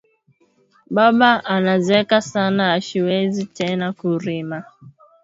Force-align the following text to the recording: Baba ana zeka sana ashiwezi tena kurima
Baba 0.95 1.31
ana 1.53 1.73
zeka 1.87 2.19
sana 2.31 2.63
ashiwezi 2.77 3.45
tena 3.45 3.87
kurima 3.99 4.59